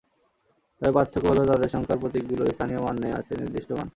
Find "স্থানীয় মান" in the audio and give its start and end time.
2.55-2.95